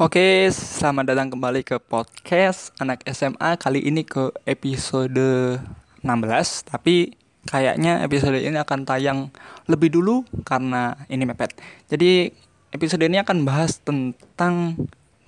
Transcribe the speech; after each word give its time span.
Oke, 0.00 0.48
selamat 0.48 1.12
datang 1.12 1.28
kembali 1.28 1.60
ke 1.60 1.76
podcast 1.76 2.72
anak 2.80 3.04
SMA 3.12 3.60
Kali 3.60 3.84
ini 3.84 4.00
ke 4.00 4.32
episode 4.48 5.60
16 6.00 6.08
Tapi 6.72 7.12
kayaknya 7.44 8.00
episode 8.00 8.40
ini 8.40 8.56
akan 8.56 8.88
tayang 8.88 9.28
lebih 9.68 9.92
dulu 9.92 10.24
karena 10.40 10.96
ini 11.12 11.28
mepet. 11.28 11.52
Jadi 11.92 12.32
episode 12.72 13.04
ini 13.04 13.20
akan 13.20 13.44
bahas 13.44 13.76
tentang 13.84 14.80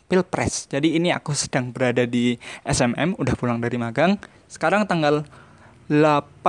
Pilpres. 0.08 0.72
Jadi 0.72 0.96
ini 0.96 1.12
aku 1.12 1.36
sedang 1.36 1.68
berada 1.68 2.08
di 2.08 2.40
SMM, 2.64 3.20
udah 3.20 3.36
pulang 3.36 3.60
dari 3.60 3.76
magang. 3.76 4.16
Sekarang 4.48 4.88
tanggal 4.88 5.28
18 5.92 6.40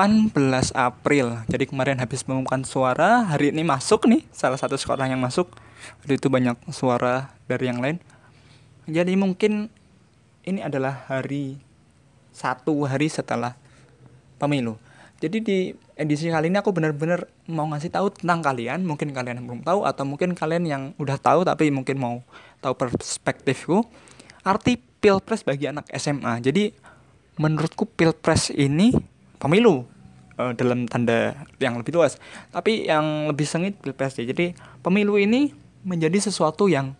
April. 0.71 1.43
Jadi 1.51 1.67
kemarin 1.67 1.99
habis 1.99 2.23
mengumumkan 2.23 2.63
suara 2.63 3.27
Hari 3.27 3.51
ini 3.51 3.67
masuk 3.67 4.07
nih 4.07 4.23
salah 4.31 4.55
satu 4.55 4.79
sekolah 4.79 5.11
yang 5.11 5.19
masuk. 5.19 5.51
Waktu 5.99 6.15
itu 6.15 6.31
banyak 6.31 6.55
suara 6.71 7.35
dari 7.51 7.67
yang 7.67 7.83
lain 7.83 7.99
jadi 8.89 9.15
mungkin 9.15 9.71
ini 10.43 10.59
adalah 10.59 11.07
hari 11.07 11.55
satu 12.35 12.83
hari 12.83 13.07
setelah 13.07 13.55
pemilu. 14.41 14.75
Jadi 15.23 15.37
di 15.39 15.57
edisi 15.95 16.27
kali 16.27 16.51
ini 16.51 16.59
aku 16.59 16.75
benar-benar 16.75 17.31
mau 17.47 17.63
ngasih 17.71 17.95
tahu 17.95 18.11
tentang 18.11 18.43
kalian, 18.43 18.83
mungkin 18.83 19.15
kalian 19.15 19.39
belum 19.47 19.63
tahu 19.63 19.87
atau 19.87 20.03
mungkin 20.03 20.35
kalian 20.35 20.67
yang 20.67 20.83
udah 20.99 21.15
tahu 21.15 21.47
tapi 21.47 21.71
mungkin 21.71 21.95
mau 21.95 22.19
tahu 22.59 22.75
perspektifku. 22.75 23.87
Arti 24.43 24.75
pilpres 24.75 25.47
bagi 25.47 25.71
anak 25.71 25.87
SMA. 25.95 26.43
Jadi 26.43 26.75
menurutku 27.39 27.87
pilpres 27.87 28.51
ini 28.51 28.91
pemilu 29.39 29.87
uh, 30.35 30.51
dalam 30.51 30.91
tanda 30.91 31.47
yang 31.55 31.79
lebih 31.79 31.95
luas. 31.95 32.19
Tapi 32.51 32.91
yang 32.91 33.31
lebih 33.31 33.47
sengit 33.47 33.79
pilpres. 33.79 34.19
Jadi 34.19 34.51
pemilu 34.83 35.15
ini 35.15 35.55
menjadi 35.87 36.19
sesuatu 36.19 36.67
yang 36.67 36.99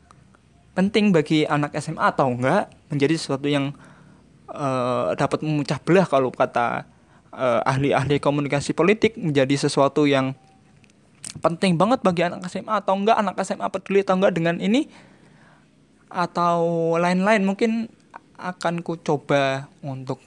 penting 0.74 1.14
bagi 1.14 1.46
anak 1.46 1.78
SMA 1.78 2.02
atau 2.02 2.34
enggak 2.34 2.70
menjadi 2.90 3.14
sesuatu 3.18 3.46
yang 3.46 3.74
uh, 4.50 5.14
dapat 5.14 5.46
memecah 5.46 5.78
belah 5.82 6.06
kalau 6.10 6.34
kata 6.34 6.90
uh, 7.30 7.62
ahli-ahli 7.66 8.18
komunikasi 8.18 8.74
politik 8.74 9.18
menjadi 9.18 9.54
sesuatu 9.70 10.10
yang 10.10 10.34
penting 11.42 11.78
banget 11.78 12.02
bagi 12.06 12.26
anak 12.26 12.46
SMA 12.50 12.74
atau 12.82 12.94
enggak 12.98 13.18
anak 13.18 13.38
SMA 13.42 13.68
peduli 13.70 14.02
atau 14.02 14.18
enggak 14.18 14.34
dengan 14.34 14.58
ini 14.62 14.90
atau 16.10 16.94
lain-lain. 16.98 17.42
Mungkin 17.46 17.90
akan 18.38 18.86
ku 18.86 18.98
coba 18.98 19.70
untuk 19.82 20.22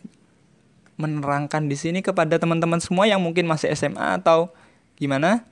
menerangkan 0.97 1.69
di 1.69 1.77
sini 1.77 2.01
kepada 2.01 2.41
teman-teman 2.41 2.81
semua 2.81 3.05
yang 3.05 3.21
mungkin 3.21 3.45
masih 3.47 3.71
SMA 3.75 4.23
atau 4.23 4.51
gimana. 4.99 5.47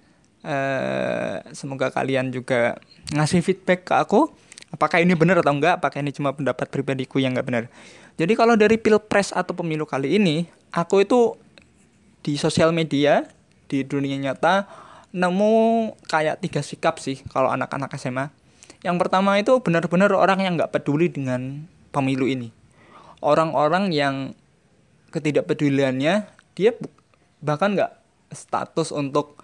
Uh, 0.44 1.40
semoga 1.56 1.88
kalian 1.88 2.28
juga 2.28 2.76
ngasih 3.16 3.40
feedback 3.40 3.88
ke 3.88 3.96
aku 3.96 4.28
apakah 4.74 4.98
ini 4.98 5.14
benar 5.14 5.38
atau 5.38 5.54
enggak? 5.54 5.78
Apakah 5.78 6.02
ini 6.02 6.10
cuma 6.10 6.34
pendapat 6.34 6.66
pribadiku 6.66 7.22
yang 7.22 7.38
enggak 7.38 7.46
benar? 7.46 7.64
Jadi 8.18 8.34
kalau 8.34 8.58
dari 8.58 8.74
pilpres 8.74 9.30
atau 9.30 9.54
pemilu 9.54 9.86
kali 9.86 10.18
ini 10.18 10.50
aku 10.74 11.06
itu 11.06 11.38
di 12.26 12.34
sosial 12.34 12.74
media 12.74 13.30
di 13.70 13.86
dunia 13.86 14.18
nyata 14.18 14.66
nemu 15.14 15.94
kayak 16.10 16.42
tiga 16.42 16.58
sikap 16.58 16.98
sih 16.98 17.22
kalau 17.30 17.46
anak-anak 17.54 17.94
SMA 17.94 18.34
yang 18.84 19.00
pertama 19.00 19.40
itu 19.40 19.56
benar-benar 19.64 20.12
orang 20.12 20.44
yang 20.44 20.60
nggak 20.60 20.74
peduli 20.74 21.08
dengan 21.08 21.64
pemilu 21.88 22.28
ini. 22.28 22.52
Orang-orang 23.24 23.88
yang 23.96 24.36
ketidakpeduliannya 25.08 26.28
dia 26.52 26.70
bahkan 27.40 27.72
nggak 27.72 27.96
status 28.28 28.92
untuk 28.92 29.40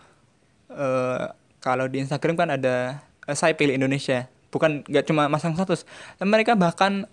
uh, 0.69 1.33
kalau 1.64 1.89
di 1.89 2.05
Instagram 2.05 2.36
kan 2.36 2.53
ada 2.53 3.01
uh, 3.25 3.33
saya 3.33 3.56
pilih 3.56 3.81
Indonesia 3.81 4.28
bukan 4.51 4.83
nggak 4.87 5.06
cuma 5.06 5.31
masang 5.31 5.55
status. 5.55 5.87
Dan 6.19 6.29
mereka 6.31 6.59
bahkan 6.59 7.06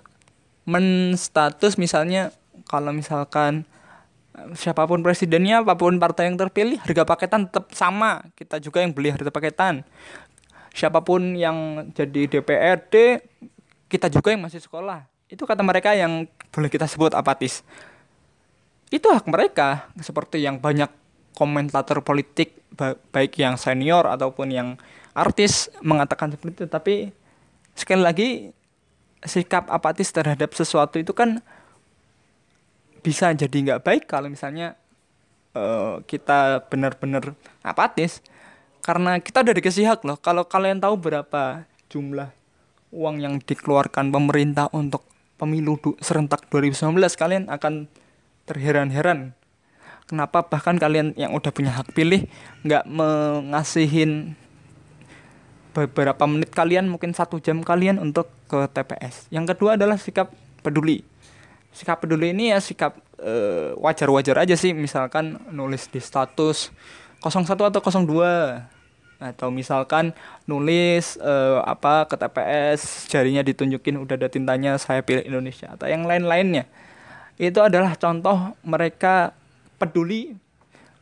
menstatus 0.67 1.79
misalnya 1.79 2.35
kalau 2.67 2.91
misalkan 2.91 3.63
eh, 4.35 4.51
siapa 4.57 4.83
pun 4.83 4.99
presidennya 4.99 5.63
apa 5.63 5.79
pun 5.79 5.95
partai 6.01 6.27
yang 6.27 6.35
terpilih 6.35 6.81
harga 6.83 7.03
paketan 7.07 7.47
tetap 7.47 7.71
sama. 7.71 8.27
Kita 8.35 8.59
juga 8.59 8.83
yang 8.83 8.91
beli 8.91 9.13
harga 9.13 9.31
paketan. 9.31 9.87
Siapa 10.75 11.01
pun 11.01 11.33
yang 11.33 11.89
jadi 11.95 12.37
DPRD 12.37 13.23
kita 13.87 14.11
juga 14.11 14.35
yang 14.35 14.43
masih 14.43 14.59
sekolah. 14.61 15.07
Itu 15.31 15.47
kata 15.47 15.63
mereka 15.63 15.95
yang 15.95 16.27
boleh 16.51 16.69
kita 16.69 16.85
sebut 16.85 17.15
apatis. 17.15 17.63
Itu 18.87 19.11
hak 19.11 19.27
mereka 19.27 19.91
seperti 19.99 20.43
yang 20.43 20.63
banyak 20.63 20.87
komentator 21.35 21.99
politik 22.03 22.55
baik 23.11 23.35
yang 23.37 23.59
senior 23.59 24.07
ataupun 24.07 24.47
yang 24.53 24.69
artis 25.17 25.67
mengatakan 25.83 26.31
seperti 26.35 26.63
itu. 26.63 26.67
Tapi 26.69 26.95
sekali 27.77 28.01
lagi 28.01 28.29
sikap 29.21 29.69
apatis 29.69 30.09
terhadap 30.09 30.53
sesuatu 30.57 30.97
itu 30.97 31.13
kan 31.13 31.41
bisa 33.05 33.31
jadi 33.31 33.53
nggak 33.53 33.83
baik 33.85 34.03
kalau 34.09 34.27
misalnya 34.27 34.75
uh, 35.53 36.01
kita 36.03 36.65
benar-benar 36.67 37.37
apatis. 37.61 38.19
Karena 38.81 39.19
kita 39.19 39.43
udah 39.43 39.55
dikasih 39.55 39.87
loh. 40.07 40.15
Kalau 40.15 40.47
kalian 40.47 40.79
tahu 40.79 40.95
berapa 40.95 41.67
jumlah 41.91 42.31
uang 42.95 43.19
yang 43.19 43.35
dikeluarkan 43.43 44.15
pemerintah 44.15 44.71
untuk 44.71 45.03
pemilu 45.35 45.75
serentak 45.99 46.47
2019 46.47 46.95
kalian 47.19 47.43
akan 47.51 47.91
terheran-heran. 48.47 49.35
Kenapa 50.07 50.47
bahkan 50.47 50.79
kalian 50.79 51.11
yang 51.19 51.35
udah 51.35 51.51
punya 51.51 51.75
hak 51.75 51.91
pilih 51.91 52.31
nggak 52.63 52.87
mengasihin 52.87 54.39
beberapa 55.77 56.25
menit 56.25 56.49
kalian 56.49 56.89
mungkin 56.89 57.13
satu 57.13 57.37
jam 57.37 57.61
kalian 57.61 58.01
untuk 58.01 58.25
ke 58.49 58.65
TPS 58.73 59.29
yang 59.29 59.45
kedua 59.45 59.77
adalah 59.77 60.01
sikap 60.01 60.33
peduli. 60.65 61.05
Sikap 61.69 62.01
peduli 62.01 62.33
ini 62.33 62.49
ya 62.49 62.57
sikap 62.57 62.97
uh, 63.21 63.77
wajar-wajar 63.77 64.41
aja 64.41 64.57
sih. 64.57 64.73
Misalkan 64.73 65.37
nulis 65.53 65.85
di 65.93 66.01
status 66.01 66.73
01 67.21 67.45
atau 67.53 67.79
02 67.79 68.77
atau 69.17 69.49
misalkan 69.49 70.13
nulis 70.45 71.17
uh, 71.17 71.65
apa 71.65 72.05
ke 72.05 72.15
TPS 72.21 73.09
jarinya 73.09 73.41
ditunjukin 73.41 73.97
udah 73.97 74.13
ada 74.13 74.29
tintanya 74.29 74.77
saya 74.77 75.01
pilih 75.01 75.25
Indonesia 75.25 75.73
atau 75.73 75.85
yang 75.89 76.05
lain-lainnya. 76.05 76.65
Itu 77.37 77.61
adalah 77.61 77.93
contoh 77.97 78.57
mereka 78.65 79.33
peduli 79.77 80.33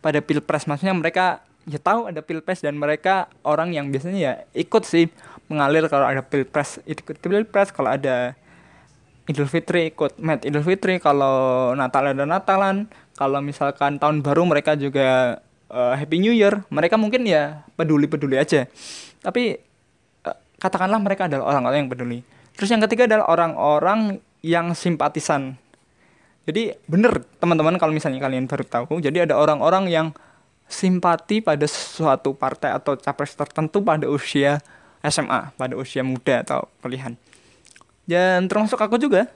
pada 0.03 0.19
pilpres. 0.19 0.67
Maksudnya 0.67 0.95
mereka 0.95 1.43
ya 1.65 1.81
tahu 1.81 2.09
ada 2.09 2.21
pilpres 2.21 2.61
dan 2.61 2.77
mereka 2.77 3.29
orang 3.41 3.73
yang 3.73 3.89
biasanya 3.89 4.19
ya 4.21 4.33
ikut 4.53 4.85
sih 4.85 5.09
mengalir 5.49 5.85
kalau 5.89 6.05
ada 6.09 6.21
pilpres. 6.21 6.81
Ikut 6.85 7.17
pilpres 7.21 7.73
kalau 7.73 7.93
ada 7.93 8.37
Idul 9.25 9.49
Fitri 9.49 9.89
ikut 9.89 10.21
Met 10.21 10.45
Idul 10.45 10.61
Fitri 10.61 11.01
kalau 11.01 11.73
Natal 11.73 12.13
ada 12.13 12.25
Natalan 12.29 12.85
kalau 13.17 13.41
misalkan 13.41 13.97
tahun 13.97 14.21
baru 14.21 14.45
mereka 14.45 14.77
juga 14.77 15.41
uh, 15.73 15.93
Happy 15.97 16.21
New 16.21 16.33
Year 16.33 16.61
mereka 16.69 16.97
mungkin 17.01 17.25
ya 17.25 17.65
peduli 17.73 18.05
peduli 18.05 18.37
aja. 18.37 18.69
Tapi 19.25 19.57
uh, 20.29 20.37
katakanlah 20.61 21.01
mereka 21.01 21.25
adalah 21.25 21.57
orang-orang 21.57 21.85
yang 21.85 21.91
peduli. 21.91 22.19
Terus 22.53 22.69
yang 22.69 22.81
ketiga 22.85 23.09
adalah 23.09 23.25
orang-orang 23.27 24.21
yang 24.45 24.77
simpatisan. 24.77 25.57
Jadi 26.45 26.77
bener 26.85 27.25
teman-teman 27.41 27.81
kalau 27.81 27.89
misalnya 27.89 28.21
kalian 28.21 28.45
baru 28.45 28.61
tahu 28.61 29.01
jadi 29.01 29.25
ada 29.25 29.33
orang-orang 29.33 29.89
yang 29.89 30.07
simpati 30.65 31.39
pada 31.45 31.65
suatu 31.69 32.33
partai 32.33 32.73
atau 32.73 32.97
capres 32.97 33.37
tertentu 33.37 33.85
pada 33.85 34.09
usia 34.09 34.59
SMA, 35.05 35.53
pada 35.53 35.73
usia 35.77 36.01
muda 36.01 36.41
atau 36.41 36.65
pilihan. 36.81 37.13
Dan 38.05 38.49
termasuk 38.49 38.77
aku 38.81 38.97
juga, 38.97 39.29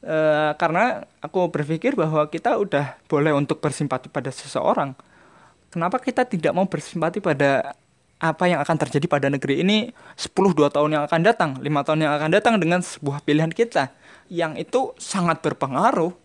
e, 0.00 0.16
karena 0.56 1.04
aku 1.20 1.48
berpikir 1.52 1.96
bahwa 1.96 2.28
kita 2.28 2.56
udah 2.56 2.96
boleh 3.08 3.32
untuk 3.36 3.60
bersimpati 3.60 4.08
pada 4.08 4.32
seseorang. 4.32 4.96
Kenapa 5.68 6.00
kita 6.00 6.24
tidak 6.24 6.52
mau 6.56 6.64
bersimpati 6.68 7.20
pada 7.20 7.76
apa 8.22 8.44
yang 8.48 8.62
akan 8.62 8.76
terjadi 8.78 9.06
pada 9.10 9.26
negeri 9.28 9.60
ini 9.60 9.92
10-2 10.16 10.72
tahun 10.72 10.90
yang 10.96 11.04
akan 11.04 11.20
datang, 11.20 11.50
5 11.60 11.86
tahun 11.86 11.98
yang 12.08 12.12
akan 12.16 12.30
datang 12.32 12.54
dengan 12.56 12.80
sebuah 12.80 13.20
pilihan 13.20 13.52
kita 13.52 13.92
yang 14.32 14.56
itu 14.56 14.96
sangat 14.96 15.44
berpengaruh 15.44 16.23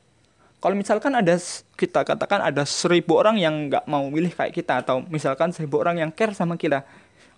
kalau 0.60 0.76
misalkan 0.76 1.16
ada 1.16 1.40
kita 1.80 2.04
katakan 2.04 2.44
ada 2.44 2.68
seribu 2.68 3.16
orang 3.16 3.40
yang 3.40 3.72
nggak 3.72 3.88
mau 3.88 4.08
milih 4.12 4.32
kayak 4.36 4.52
kita 4.52 4.84
atau 4.84 5.04
misalkan 5.08 5.56
seribu 5.56 5.80
orang 5.80 6.04
yang 6.04 6.12
care 6.12 6.36
sama 6.36 6.60
kita 6.60 6.84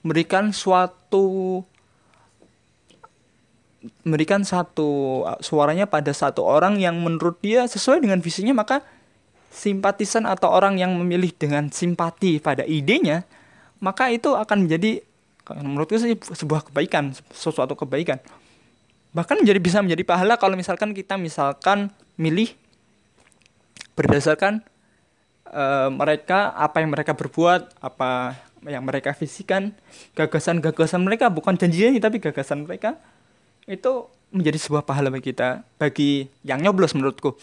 memberikan 0.02 0.50
suatu 0.50 1.62
memberikan 4.06 4.46
satu 4.46 5.22
suaranya 5.42 5.90
pada 5.90 6.14
satu 6.14 6.46
orang 6.46 6.78
yang 6.78 6.98
menurut 6.98 7.38
dia 7.42 7.66
sesuai 7.66 8.02
dengan 8.02 8.22
visinya 8.22 8.54
maka 8.54 8.86
simpatisan 9.50 10.30
atau 10.30 10.54
orang 10.54 10.78
yang 10.78 10.94
memilih 10.98 11.34
dengan 11.34 11.70
simpati 11.70 12.38
pada 12.38 12.66
idenya 12.66 13.26
maka 13.82 14.14
itu 14.14 14.38
akan 14.38 14.70
menjadi 14.70 15.02
menurutku 15.50 15.98
sih 15.98 16.16
sebuah 16.16 16.70
kebaikan 16.70 17.12
sesuatu 17.34 17.74
kebaikan. 17.74 18.22
Bahkan 19.12 19.44
menjadi 19.44 19.60
bisa 19.60 19.84
menjadi 19.84 20.06
pahala 20.08 20.40
kalau 20.40 20.56
misalkan 20.56 20.96
kita 20.96 21.20
misalkan 21.20 21.92
milih 22.16 22.54
berdasarkan 23.96 24.64
uh, 25.52 25.90
mereka 25.92 26.56
apa 26.56 26.82
yang 26.84 26.92
mereka 26.92 27.14
berbuat 27.14 27.82
apa 27.84 28.40
yang 28.66 28.86
mereka 28.86 29.18
visikan 29.18 29.74
gagasan-gagasan 30.14 31.02
mereka 31.02 31.34
bukan 31.34 31.58
janjinya 31.58 31.98
tapi 31.98 32.22
gagasan 32.22 32.70
mereka 32.70 33.02
itu 33.66 34.10
menjadi 34.32 34.58
sebuah 34.58 34.88
pahala 34.88 35.12
bagi 35.12 35.36
kita 35.36 35.66
bagi 35.78 36.26
yang 36.48 36.64
nyoblos 36.64 36.96
menurutku. 36.96 37.36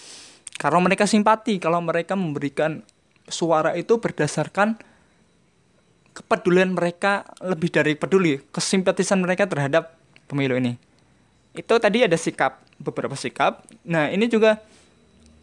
Karena 0.59 0.83
mereka 0.83 1.07
simpati 1.07 1.63
kalau 1.63 1.79
mereka 1.79 2.19
memberikan 2.19 2.83
suara 3.31 3.79
itu 3.79 4.01
berdasarkan 4.03 4.75
kepedulian 6.17 6.75
mereka 6.75 7.23
lebih 7.39 7.71
dari 7.71 7.95
peduli 7.95 8.43
kesimpatisan 8.51 9.23
mereka 9.23 9.47
terhadap 9.47 9.95
pemilu 10.27 10.59
ini. 10.59 10.75
Itu 11.55 11.79
tadi 11.79 12.03
ada 12.03 12.19
sikap 12.19 12.59
beberapa 12.81 13.15
sikap. 13.15 13.63
Nah 13.87 14.11
ini 14.11 14.27
juga 14.27 14.59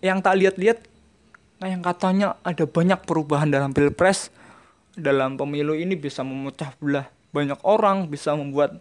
yang 0.04 0.20
tak 0.20 0.36
lihat-lihat 0.36 0.84
nah 1.60 1.68
yang 1.72 1.80
katanya 1.80 2.36
ada 2.44 2.68
banyak 2.68 3.00
perubahan 3.08 3.48
dalam 3.48 3.72
pilpres 3.72 4.30
dalam 4.96 5.40
pemilu 5.40 5.76
ini 5.76 5.96
bisa 5.96 6.24
memecah 6.24 6.76
belah 6.80 7.08
banyak 7.36 7.60
orang 7.64 8.08
bisa 8.08 8.36
membuat 8.36 8.80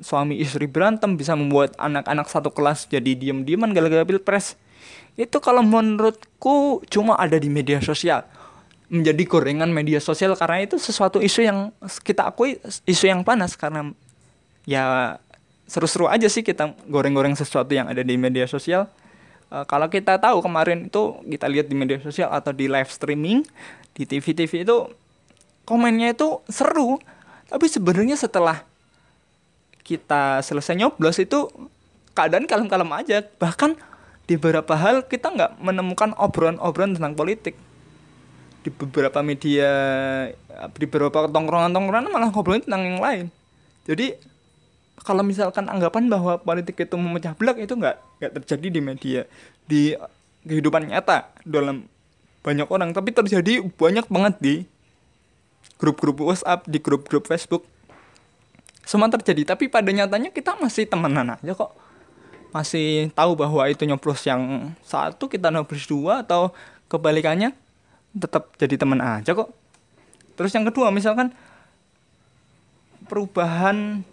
suami 0.00 0.38
istri 0.38 0.70
berantem 0.70 1.18
bisa 1.18 1.34
membuat 1.34 1.74
anak-anak 1.76 2.26
satu 2.30 2.50
kelas 2.54 2.86
jadi 2.88 3.18
diem-dieman 3.18 3.74
gara-gara 3.74 4.06
pilpres. 4.06 4.54
Itu 5.18 5.42
kalau 5.42 5.66
menurutku 5.66 6.86
cuma 6.86 7.18
ada 7.18 7.34
di 7.36 7.50
media 7.50 7.82
sosial 7.82 8.22
menjadi 8.88 9.22
gorengan 9.28 9.68
media 9.68 10.00
sosial 10.00 10.32
karena 10.32 10.64
itu 10.64 10.80
sesuatu 10.80 11.20
isu 11.20 11.44
yang 11.44 11.58
kita 12.00 12.24
akui 12.24 12.56
isu 12.88 13.04
yang 13.12 13.20
panas 13.20 13.52
karena 13.52 13.92
ya 14.64 15.16
seru-seru 15.68 16.08
aja 16.08 16.24
sih 16.32 16.40
kita 16.40 16.72
goreng-goreng 16.88 17.36
sesuatu 17.36 17.68
yang 17.68 17.84
ada 17.84 18.00
di 18.00 18.16
media 18.16 18.48
sosial 18.48 18.88
uh, 19.52 19.64
kalau 19.64 19.88
kita 19.88 20.16
tahu 20.20 20.40
kemarin 20.44 20.88
itu 20.88 21.16
kita 21.24 21.46
lihat 21.48 21.66
di 21.68 21.74
media 21.76 21.98
sosial 22.00 22.32
atau 22.32 22.52
di 22.52 22.68
live 22.68 22.88
streaming 22.88 23.44
di 23.92 24.06
TV-TV 24.06 24.62
itu 24.64 24.76
komennya 25.68 26.14
itu 26.16 26.40
seru. 26.48 26.96
Tapi 27.48 27.64
sebenarnya 27.68 28.16
setelah 28.16 28.64
kita 29.84 30.44
selesai 30.44 30.76
nyoblos 30.76 31.16
itu 31.16 31.48
keadaan 32.12 32.44
kalem-kalem 32.44 32.88
aja. 32.92 33.24
Bahkan 33.24 33.76
di 34.28 34.36
beberapa 34.36 34.76
hal 34.76 35.08
kita 35.08 35.32
nggak 35.32 35.52
menemukan 35.60 36.12
obrolan-obrolan 36.20 36.96
tentang 36.96 37.16
politik. 37.16 37.56
Di 38.60 38.68
beberapa 38.68 39.24
media 39.24 39.70
di 40.76 40.84
beberapa 40.84 41.24
tongkrongan-tongkrongan 41.30 42.12
malah 42.12 42.28
ngobrolin 42.28 42.64
tentang 42.64 42.84
yang 42.84 43.00
lain. 43.00 43.26
Jadi 43.88 44.12
kalau 45.08 45.24
misalkan 45.24 45.64
anggapan 45.72 46.12
bahwa 46.12 46.36
politik 46.36 46.84
itu 46.84 46.92
memecah 47.00 47.32
belah 47.32 47.56
itu 47.56 47.72
nggak 47.72 47.96
nggak 48.20 48.32
terjadi 48.44 48.68
di 48.68 48.80
media 48.84 49.20
di 49.64 49.96
kehidupan 50.44 50.92
nyata 50.92 51.32
dalam 51.48 51.88
banyak 52.44 52.68
orang. 52.68 52.92
Tapi 52.92 53.16
terjadi 53.16 53.64
banyak 53.64 54.04
banget 54.12 54.34
di 54.36 54.54
grup-grup 55.80 56.20
WhatsApp 56.20 56.68
di 56.68 56.76
grup-grup 56.76 57.24
Facebook. 57.24 57.64
Semua 58.84 59.08
terjadi 59.08 59.48
tapi 59.56 59.72
pada 59.72 59.88
nyatanya 59.88 60.28
kita 60.28 60.60
masih 60.60 60.84
temenan 60.84 61.40
aja 61.40 61.56
kok. 61.56 61.72
Masih 62.52 63.08
tahu 63.16 63.32
bahwa 63.32 63.64
itu 63.64 63.88
nyoblos 63.88 64.20
yang 64.28 64.76
satu 64.84 65.32
kita 65.32 65.48
nyoblos 65.48 65.88
dua 65.88 66.20
atau 66.20 66.52
kebalikannya 66.92 67.56
tetap 68.12 68.52
jadi 68.60 68.76
teman 68.76 69.00
aja 69.00 69.32
kok. 69.32 69.56
Terus 70.36 70.52
yang 70.52 70.68
kedua 70.68 70.92
misalkan 70.92 71.32
perubahan 73.08 74.04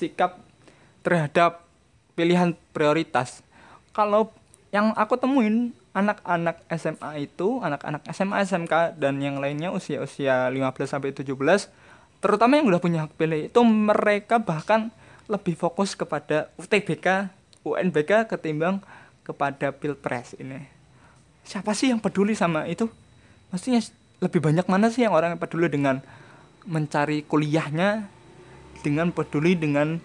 sikap 0.00 0.40
terhadap 1.04 1.68
pilihan 2.16 2.56
prioritas 2.72 3.44
kalau 3.92 4.32
yang 4.72 4.96
aku 4.96 5.20
temuin 5.20 5.76
anak-anak 5.92 6.62
SMA 6.78 7.26
itu 7.28 7.60
anak-anak 7.60 8.06
SMA 8.14 8.46
SMK 8.46 8.96
dan 8.96 9.20
yang 9.20 9.42
lainnya 9.42 9.74
usia-usia 9.74 10.48
15 10.48 10.88
sampai 10.88 11.12
17 11.12 11.36
terutama 12.24 12.56
yang 12.56 12.68
udah 12.70 12.80
punya 12.80 12.98
hak 13.04 13.12
pilih 13.20 13.52
itu 13.52 13.60
mereka 13.64 14.40
bahkan 14.40 14.88
lebih 15.30 15.54
fokus 15.54 15.94
kepada 15.94 16.50
UTBK, 16.58 17.30
UNBK 17.62 18.26
ketimbang 18.26 18.82
kepada 19.22 19.70
Pilpres 19.70 20.34
ini. 20.42 20.66
Siapa 21.46 21.70
sih 21.70 21.94
yang 21.94 22.02
peduli 22.02 22.34
sama 22.34 22.66
itu? 22.66 22.90
Maksudnya 23.54 23.80
lebih 24.18 24.42
banyak 24.42 24.66
mana 24.66 24.90
sih 24.90 25.06
yang 25.06 25.14
orang 25.14 25.38
yang 25.38 25.40
peduli 25.40 25.70
dengan 25.70 26.02
mencari 26.66 27.24
kuliahnya 27.24 28.10
dengan 28.80 29.14
peduli 29.14 29.54
dengan 29.54 30.00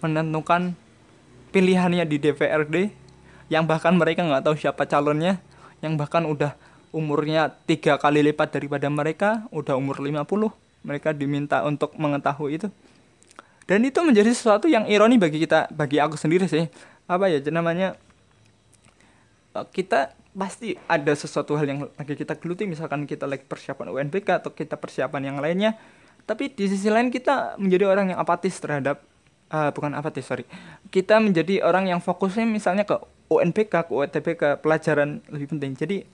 menentukan 0.00 0.74
pilihannya 1.50 2.06
di 2.06 2.16
DPRD 2.16 2.76
yang 3.50 3.66
bahkan 3.66 3.98
mereka 3.98 4.22
nggak 4.22 4.46
tahu 4.46 4.56
siapa 4.56 4.86
calonnya 4.86 5.42
yang 5.82 5.98
bahkan 5.98 6.24
udah 6.24 6.54
umurnya 6.90 7.50
tiga 7.66 7.98
kali 7.98 8.22
lipat 8.22 8.54
daripada 8.54 8.86
mereka 8.90 9.46
udah 9.50 9.74
umur 9.78 9.98
50 10.02 10.26
mereka 10.80 11.12
diminta 11.12 11.60
untuk 11.64 11.92
mengetahui 11.96 12.56
itu. 12.56 12.68
Dan 13.68 13.86
itu 13.86 14.02
menjadi 14.02 14.32
sesuatu 14.34 14.66
yang 14.66 14.88
ironi 14.90 15.20
bagi 15.20 15.38
kita 15.38 15.70
bagi 15.70 16.02
aku 16.02 16.18
sendiri 16.18 16.50
sih. 16.50 16.66
Apa 17.06 17.30
ya 17.30 17.38
namanya 17.52 17.94
eh, 19.54 19.66
kita 19.70 20.16
pasti 20.34 20.78
ada 20.86 21.12
sesuatu 21.14 21.54
hal 21.54 21.66
yang 21.68 21.80
lagi 21.94 22.14
kita 22.18 22.34
geluti. 22.40 22.66
Misalkan 22.66 23.06
kita 23.06 23.30
lagi 23.30 23.46
persiapan 23.46 23.94
UNBK 23.94 24.42
atau 24.42 24.50
kita 24.50 24.74
persiapan 24.74 25.30
yang 25.30 25.36
lainnya 25.38 25.78
tapi 26.30 26.46
di 26.46 26.70
sisi 26.70 26.86
lain 26.86 27.10
kita 27.10 27.58
menjadi 27.58 27.90
orang 27.90 28.14
yang 28.14 28.22
apatis 28.22 28.54
terhadap 28.62 29.02
uh, 29.50 29.74
bukan 29.74 29.98
apatis 29.98 30.30
sorry. 30.30 30.46
Kita 30.94 31.18
menjadi 31.18 31.66
orang 31.66 31.90
yang 31.90 31.98
fokusnya 31.98 32.46
misalnya 32.46 32.86
ke 32.86 32.94
UNBK 33.26 33.90
ke 33.90 33.90
UTBK 33.90 34.42
pelajaran 34.62 35.26
lebih 35.26 35.58
penting. 35.58 35.74
Jadi 35.74 36.06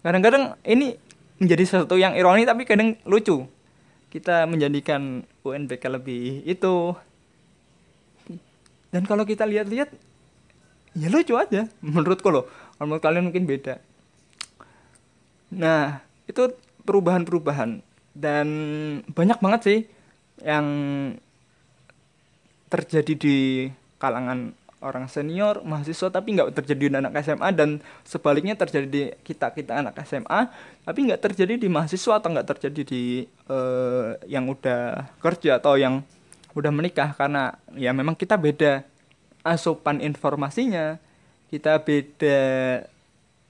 kadang-kadang 0.00 0.56
ini 0.64 0.96
menjadi 1.36 1.64
sesuatu 1.68 2.00
yang 2.00 2.16
ironi 2.16 2.48
tapi 2.48 2.64
kadang 2.64 2.96
lucu. 3.04 3.44
Kita 4.08 4.48
menjadikan 4.48 5.20
UNBK 5.44 5.84
lebih 6.00 6.48
itu. 6.48 6.96
Dan 8.88 9.04
kalau 9.04 9.28
kita 9.28 9.44
lihat-lihat 9.44 9.92
ya 10.96 11.08
lucu 11.12 11.36
aja 11.36 11.68
menurutku 11.84 12.32
loh. 12.32 12.48
Kalau 12.80 12.88
menurut 12.88 13.04
kalian 13.04 13.28
mungkin 13.28 13.44
beda. 13.44 13.84
Nah 15.52 16.00
itu 16.24 16.56
perubahan-perubahan 16.88 17.91
dan 18.12 18.48
banyak 19.12 19.38
banget 19.40 19.60
sih 19.64 19.80
yang 20.44 20.66
terjadi 22.68 23.12
di 23.16 23.36
kalangan 24.00 24.56
orang 24.82 25.06
senior 25.06 25.62
mahasiswa 25.62 26.10
tapi 26.10 26.34
nggak 26.34 26.58
terjadi 26.58 26.84
di 26.90 26.96
anak 26.98 27.14
SMA 27.22 27.48
dan 27.54 27.78
sebaliknya 28.02 28.58
terjadi 28.58 28.86
di 28.90 29.02
kita 29.22 29.54
kita 29.54 29.78
anak 29.78 30.02
SMA 30.02 30.50
tapi 30.82 30.98
nggak 31.06 31.22
terjadi 31.22 31.54
di 31.54 31.68
mahasiswa 31.70 32.18
atau 32.18 32.28
nggak 32.34 32.48
terjadi 32.56 32.82
di 32.82 33.02
uh, 33.46 34.18
yang 34.26 34.50
udah 34.50 35.06
kerja 35.22 35.62
atau 35.62 35.78
yang 35.78 36.02
udah 36.56 36.72
menikah. 36.74 37.14
Karena 37.16 37.56
ya 37.76 37.94
memang 37.94 38.18
kita 38.18 38.36
beda 38.36 38.84
asupan 39.42 39.98
informasinya 39.98 41.02
kita 41.50 41.82
beda 41.82 42.38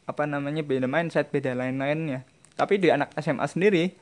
apa 0.09 0.25
namanya 0.26 0.64
beda 0.66 0.90
mindset 0.90 1.31
beda 1.31 1.54
lain-lainnya. 1.54 2.26
Tapi 2.59 2.76
di 2.76 2.92
anak 2.92 3.14
SMA 3.16 3.47
sendiri 3.49 3.95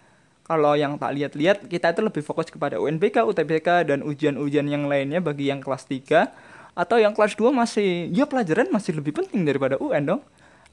kalau 0.51 0.75
yang 0.75 0.99
tak 0.99 1.15
lihat-lihat 1.15 1.71
kita 1.71 1.95
itu 1.95 2.03
lebih 2.03 2.27
fokus 2.27 2.51
kepada 2.51 2.83
UNBK, 2.83 3.23
UTBK 3.23 3.87
dan 3.87 4.03
ujian-ujian 4.03 4.67
yang 4.67 4.91
lainnya 4.91 5.23
bagi 5.23 5.47
yang 5.47 5.63
kelas 5.63 5.87
3 5.87 6.27
atau 6.75 6.99
yang 6.99 7.15
kelas 7.15 7.39
2 7.39 7.55
masih 7.55 8.11
ya 8.11 8.27
pelajaran 8.27 8.67
masih 8.75 8.99
lebih 8.99 9.15
penting 9.15 9.47
daripada 9.47 9.79
UN 9.79 10.11
dong. 10.11 10.23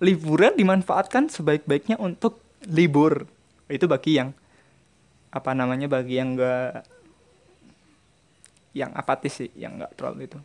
Liburan 0.01 0.57
dimanfaatkan 0.57 1.29
sebaik-baiknya 1.29 2.01
untuk 2.01 2.41
libur. 2.65 3.29
Itu 3.69 3.85
bagi 3.85 4.17
yang 4.17 4.33
apa 5.29 5.53
namanya 5.53 5.85
bagi 5.85 6.17
yang 6.17 6.33
enggak 6.33 6.81
yang 8.73 8.89
apatis 8.97 9.45
sih 9.45 9.53
yang 9.53 9.77
enggak 9.77 9.93
terlalu 9.93 10.25
itu. 10.25 10.41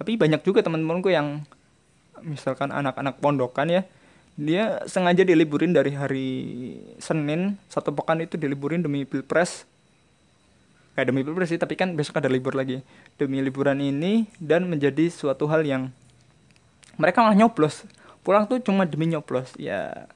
Tapi 0.00 0.16
banyak 0.16 0.40
juga 0.40 0.64
teman-temanku 0.64 1.12
yang 1.12 1.44
misalkan 2.24 2.72
anak-anak 2.72 3.20
pondokan 3.20 3.68
ya 3.68 3.84
dia 4.40 4.80
sengaja 4.88 5.20
diliburin 5.20 5.76
dari 5.76 5.92
hari 5.92 6.28
Senin 6.96 7.60
satu 7.68 7.92
pekan 7.92 8.24
itu 8.24 8.40
diliburin 8.40 8.80
demi 8.80 9.04
pilpres. 9.04 9.68
Kayak 10.96 11.12
demi 11.12 11.20
pilpres 11.20 11.52
sih 11.52 11.60
tapi 11.60 11.76
kan 11.76 11.92
besok 11.92 12.24
ada 12.24 12.32
libur 12.32 12.56
lagi. 12.56 12.80
Demi 13.20 13.44
liburan 13.44 13.76
ini 13.84 14.24
dan 14.40 14.64
menjadi 14.64 15.12
suatu 15.12 15.44
hal 15.44 15.60
yang 15.68 15.92
mereka 16.96 17.20
malah 17.20 17.36
nyoblos. 17.36 17.84
Pulang 18.24 18.48
tuh 18.48 18.64
cuma 18.64 18.88
demi 18.88 19.12
nyoblos. 19.12 19.52
Ya 19.60 20.08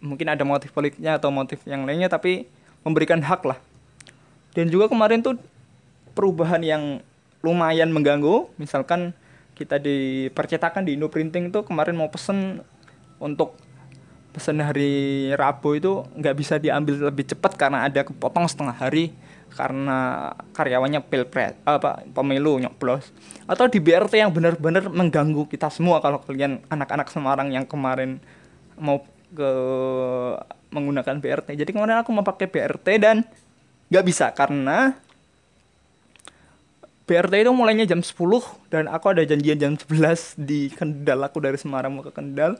mungkin 0.00 0.32
ada 0.32 0.48
motif 0.48 0.72
politiknya 0.72 1.20
atau 1.20 1.28
motif 1.28 1.60
yang 1.68 1.84
lainnya 1.84 2.08
tapi 2.08 2.48
memberikan 2.88 3.20
hak 3.20 3.44
lah. 3.44 3.60
Dan 4.56 4.72
juga 4.72 4.88
kemarin 4.88 5.20
tuh 5.20 5.36
perubahan 6.16 6.64
yang 6.64 7.04
lumayan 7.44 7.92
mengganggu. 7.92 8.48
Misalkan 8.56 9.12
kita 9.60 9.76
di 9.76 10.32
percetakan 10.32 10.88
di 10.88 10.96
Indo 10.96 11.12
Printing 11.12 11.52
tuh 11.52 11.68
kemarin 11.68 12.00
mau 12.00 12.08
pesen 12.08 12.64
untuk 13.22 13.54
pesen 14.32 14.58
hari 14.58 15.30
Rabu 15.36 15.76
itu 15.76 16.02
nggak 16.16 16.34
bisa 16.34 16.56
diambil 16.56 17.12
lebih 17.12 17.28
cepat 17.28 17.54
karena 17.54 17.86
ada 17.86 18.02
kepotong 18.02 18.48
setengah 18.48 18.74
hari 18.74 19.12
karena 19.52 20.32
karyawannya 20.56 21.04
pilpres 21.04 21.52
apa 21.68 22.00
pemilu 22.16 22.56
nyoblos 22.56 23.12
atau 23.44 23.68
di 23.68 23.76
BRT 23.76 24.24
yang 24.24 24.32
benar-benar 24.32 24.88
mengganggu 24.88 25.44
kita 25.44 25.68
semua 25.68 26.00
kalau 26.00 26.24
kalian 26.24 26.64
anak-anak 26.72 27.12
Semarang 27.12 27.52
yang 27.52 27.68
kemarin 27.68 28.16
mau 28.80 29.04
ke 29.36 29.52
menggunakan 30.72 31.20
BRT 31.20 31.52
jadi 31.60 31.68
kemarin 31.68 32.00
aku 32.00 32.10
mau 32.16 32.24
pakai 32.24 32.48
BRT 32.48 32.88
dan 32.96 33.28
nggak 33.92 34.04
bisa 34.08 34.32
karena 34.32 34.96
BRT 37.04 37.44
itu 37.44 37.52
mulainya 37.52 37.84
jam 37.84 38.00
10 38.00 38.16
dan 38.72 38.88
aku 38.88 39.12
ada 39.12 39.20
janjian 39.20 39.60
jam 39.60 39.72
11 39.76 40.40
di 40.40 40.72
Kendal 40.72 41.20
aku 41.20 41.44
dari 41.44 41.60
Semarang 41.60 41.92
mau 41.92 42.00
ke 42.00 42.08
Kendal 42.08 42.56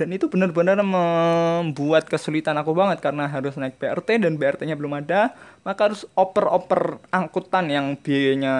dan 0.00 0.08
itu 0.16 0.32
benar-benar 0.32 0.80
membuat 0.80 2.08
kesulitan 2.08 2.56
aku 2.56 2.72
banget 2.72 3.04
karena 3.04 3.28
harus 3.28 3.52
naik 3.60 3.76
BRT 3.76 4.24
dan 4.24 4.40
BRT-nya 4.40 4.72
belum 4.72 4.96
ada 4.96 5.36
maka 5.60 5.92
harus 5.92 6.08
oper-oper 6.16 6.96
angkutan 7.12 7.68
yang 7.68 8.00
biayanya 8.00 8.54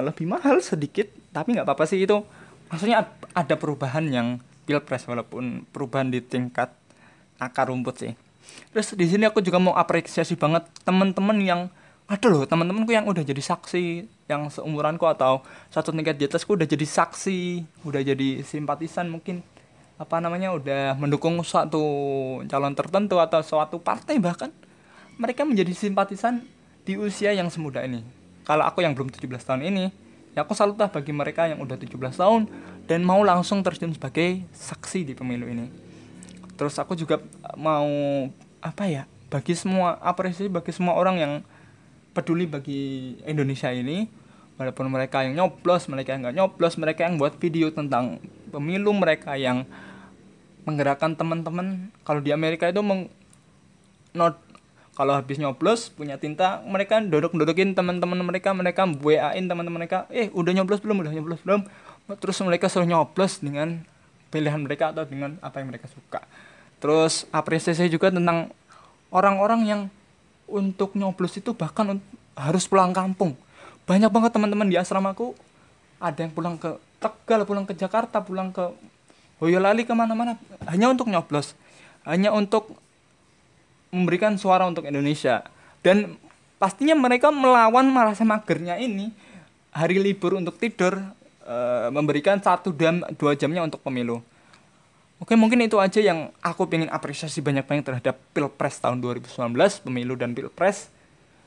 lebih 0.00 0.24
mahal 0.24 0.64
sedikit 0.64 1.04
tapi 1.36 1.52
nggak 1.52 1.68
apa-apa 1.68 1.84
sih 1.84 2.00
itu. 2.00 2.24
Maksudnya 2.72 3.12
ada 3.36 3.54
perubahan 3.60 4.08
yang 4.08 4.40
pilpres 4.64 5.04
walaupun 5.04 5.68
perubahan 5.68 6.08
di 6.08 6.24
tingkat 6.24 6.72
akar 7.36 7.68
rumput 7.68 8.00
sih. 8.00 8.12
Terus 8.72 8.96
di 8.96 9.04
sini 9.04 9.28
aku 9.28 9.44
juga 9.44 9.60
mau 9.60 9.76
apresiasi 9.76 10.32
banget 10.32 10.64
teman-teman 10.80 11.36
yang 11.44 11.60
ada 12.08 12.26
loh 12.30 12.46
teman-temanku 12.48 12.94
yang 12.94 13.04
udah 13.04 13.20
jadi 13.20 13.42
saksi 13.42 14.06
yang 14.30 14.46
seumuranku 14.48 15.04
atau 15.10 15.42
satu 15.68 15.90
tingkat 15.90 16.16
di 16.16 16.24
atasku 16.30 16.54
udah 16.54 16.64
jadi 16.64 16.86
saksi 16.86 17.66
udah 17.82 18.00
jadi 18.00 18.46
simpatisan 18.46 19.10
mungkin 19.10 19.42
apa 19.96 20.20
namanya 20.20 20.52
udah 20.52 20.92
mendukung 21.00 21.40
suatu 21.40 21.80
calon 22.44 22.76
tertentu 22.76 23.16
atau 23.16 23.40
suatu 23.40 23.80
partai 23.80 24.20
bahkan 24.20 24.52
mereka 25.16 25.48
menjadi 25.48 25.72
simpatisan 25.72 26.44
di 26.84 27.00
usia 27.00 27.32
yang 27.32 27.48
semuda 27.48 27.80
ini. 27.80 28.04
Kalau 28.44 28.62
aku 28.68 28.84
yang 28.84 28.92
belum 28.92 29.08
17 29.08 29.24
tahun 29.40 29.64
ini 29.64 29.88
ya 30.36 30.44
aku 30.44 30.52
salut 30.52 30.76
lah 30.76 30.92
bagi 30.92 31.16
mereka 31.16 31.48
yang 31.48 31.64
udah 31.64 31.80
17 31.80 31.96
tahun 31.96 32.44
dan 32.84 33.00
mau 33.00 33.24
langsung 33.24 33.64
terjun 33.64 33.96
sebagai 33.96 34.44
saksi 34.52 35.08
di 35.08 35.12
pemilu 35.16 35.48
ini. 35.48 35.72
Terus 36.60 36.76
aku 36.76 36.92
juga 36.92 37.24
mau 37.56 37.88
apa 38.60 38.84
ya 38.84 39.08
bagi 39.32 39.56
semua 39.56 39.96
apresiasi 40.04 40.52
bagi 40.52 40.76
semua 40.76 40.92
orang 41.00 41.16
yang 41.16 41.32
peduli 42.12 42.44
bagi 42.44 43.16
Indonesia 43.24 43.72
ini. 43.72 44.28
Walaupun 44.56 44.88
mereka 44.88 45.20
yang 45.20 45.36
nyoblos 45.36 45.84
mereka 45.84 46.16
yang 46.16 46.24
nggak 46.24 46.36
nyoblos 46.36 46.80
mereka 46.80 47.04
yang 47.04 47.20
buat 47.20 47.36
video 47.36 47.68
tentang 47.68 48.16
pemilu 48.48 48.88
mereka 48.96 49.36
yang 49.36 49.68
menggerakkan 50.66 51.14
teman-teman. 51.14 51.88
Kalau 52.02 52.20
di 52.20 52.34
Amerika 52.34 52.66
itu 52.66 52.82
meng 52.82 53.08
not 54.12 54.36
kalau 54.96 55.12
habis 55.12 55.36
nyoblos 55.36 55.92
punya 55.92 56.16
tinta 56.16 56.64
mereka 56.64 56.98
duduk-dudukin 57.04 57.76
teman-teman 57.76 58.16
mereka 58.24 58.56
mereka 58.56 58.88
WA-in 58.88 59.44
teman-teman 59.44 59.84
mereka 59.84 60.10
eh 60.10 60.28
udah 60.34 60.52
nyoblos 60.52 60.82
belum? 60.82 61.06
Udah 61.06 61.12
nyoblos 61.14 61.40
belum? 61.46 61.64
Terus 62.18 62.36
mereka 62.42 62.66
suruh 62.66 62.88
nyoblos 62.88 63.38
dengan 63.38 63.86
pilihan 64.34 64.58
mereka 64.58 64.90
atau 64.90 65.06
dengan 65.06 65.38
apa 65.44 65.62
yang 65.62 65.70
mereka 65.70 65.86
suka. 65.86 66.24
Terus 66.82 67.28
apresiasi 67.30 67.86
juga 67.86 68.10
tentang 68.10 68.50
orang-orang 69.14 69.60
yang 69.68 69.80
untuk 70.50 70.96
nyoblos 70.98 71.38
itu 71.38 71.54
bahkan 71.54 72.00
harus 72.34 72.64
pulang 72.66 72.90
kampung. 72.96 73.38
Banyak 73.86 74.10
banget 74.10 74.34
teman-teman 74.34 74.66
di 74.66 74.80
asramaku 74.80 75.36
ada 76.02 76.18
yang 76.18 76.32
pulang 76.34 76.58
ke 76.58 76.74
Tegal 76.96 77.44
pulang 77.44 77.68
ke 77.68 77.76
Jakarta 77.76 78.24
pulang 78.24 78.56
ke 78.56 78.72
Boyolali 79.36 79.84
ke 79.84 79.92
mana-mana. 79.92 80.40
Hanya 80.64 80.88
untuk 80.88 81.08
nyoblos. 81.12 81.52
Hanya 82.08 82.32
untuk 82.32 82.72
memberikan 83.92 84.36
suara 84.40 84.64
untuk 84.64 84.84
Indonesia. 84.88 85.44
Dan 85.84 86.16
pastinya 86.56 86.96
mereka 86.96 87.28
melawan 87.28 87.88
merasa 87.92 88.24
magernya 88.24 88.80
ini 88.80 89.12
hari 89.76 90.00
libur 90.00 90.40
untuk 90.40 90.56
tidur 90.56 90.96
e, 91.44 91.56
memberikan 91.92 92.40
satu 92.40 92.72
jam 92.72 93.04
dua 93.20 93.36
jamnya 93.36 93.60
untuk 93.60 93.84
pemilu. 93.84 94.24
Oke 95.16 95.32
mungkin 95.32 95.64
itu 95.64 95.80
aja 95.80 96.00
yang 96.00 96.28
aku 96.44 96.68
pengen 96.68 96.92
apresiasi 96.92 97.40
banyak-banyak 97.40 97.84
terhadap 97.84 98.20
Pilpres 98.36 98.80
tahun 98.80 99.00
2019, 99.00 99.32
pemilu 99.84 100.12
dan 100.12 100.36
Pilpres 100.36 100.92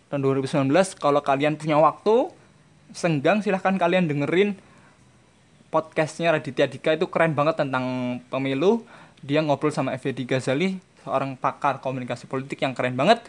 tahun 0.09 0.25
2019. 0.25 0.73
Kalau 0.97 1.21
kalian 1.21 1.53
punya 1.53 1.77
waktu, 1.77 2.33
senggang 2.97 3.45
silahkan 3.45 3.77
kalian 3.77 4.09
dengerin 4.09 4.57
podcastnya 5.69 6.33
Raditya 6.33 6.69
Dika 6.69 6.93
itu 6.97 7.07
keren 7.09 7.33
banget 7.37 7.61
tentang 7.61 8.17
pemilu. 8.29 8.83
Dia 9.25 9.41
ngobrol 9.45 9.73
sama 9.73 9.93
Effendi 9.93 10.25
Ghazali, 10.25 10.81
seorang 11.05 11.37
pakar 11.37 11.81
komunikasi 11.81 12.25
politik 12.25 12.61
yang 12.61 12.73
keren 12.73 12.93
banget. 12.97 13.21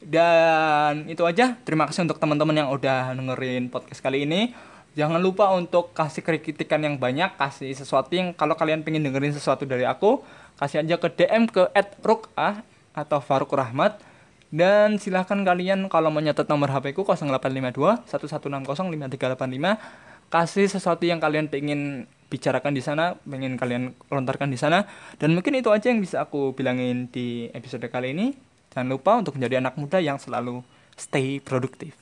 Dan 0.00 1.04
itu 1.08 1.24
aja. 1.28 1.56
Terima 1.64 1.84
kasih 1.84 2.08
untuk 2.08 2.16
teman-teman 2.16 2.56
yang 2.56 2.68
udah 2.72 3.12
dengerin 3.12 3.68
podcast 3.68 4.00
kali 4.00 4.24
ini 4.24 4.52
jangan 4.98 5.22
lupa 5.22 5.54
untuk 5.54 5.94
kasih 5.94 6.22
kritikan 6.26 6.82
yang 6.82 6.98
banyak 6.98 7.38
kasih 7.38 7.70
sesuatu 7.70 8.10
yang 8.10 8.34
kalau 8.34 8.58
kalian 8.58 8.82
pengen 8.82 9.06
dengerin 9.06 9.30
sesuatu 9.30 9.62
dari 9.62 9.86
aku 9.86 10.22
kasih 10.58 10.82
aja 10.82 10.98
ke 10.98 11.08
DM 11.14 11.46
ke 11.46 11.70
@rukah 12.02 12.66
atau 12.90 13.18
Faruk 13.22 13.54
Rahmat 13.54 14.02
dan 14.50 14.98
silahkan 14.98 15.38
kalian 15.46 15.86
kalau 15.86 16.10
mau 16.10 16.18
nyatet 16.18 16.50
nomor 16.50 16.74
HP 16.74 16.90
ku 16.98 17.06
0852 17.06 18.02
1160 18.10 18.66
5385 18.66 20.09
kasih 20.30 20.70
sesuatu 20.70 21.02
yang 21.04 21.18
kalian 21.18 21.50
pengen 21.50 22.06
bicarakan 22.30 22.72
di 22.72 22.80
sana, 22.80 23.18
pengen 23.26 23.58
kalian 23.58 23.90
lontarkan 24.06 24.48
di 24.48 24.56
sana 24.56 24.86
dan 25.18 25.34
mungkin 25.34 25.58
itu 25.58 25.74
aja 25.74 25.90
yang 25.90 25.98
bisa 25.98 26.22
aku 26.22 26.54
bilangin 26.54 27.10
di 27.10 27.50
episode 27.50 27.84
kali 27.90 28.14
ini. 28.14 28.32
Jangan 28.70 28.86
lupa 28.86 29.18
untuk 29.18 29.34
menjadi 29.34 29.58
anak 29.58 29.74
muda 29.74 29.98
yang 29.98 30.22
selalu 30.22 30.62
stay 30.94 31.42
produktif. 31.42 31.98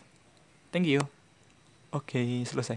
Thank 0.68 0.84
you. 0.84 1.00
Oke, 1.88 2.44
selesai. 2.44 2.76